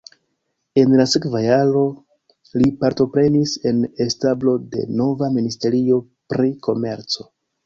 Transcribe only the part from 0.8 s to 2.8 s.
En la sekva jaro li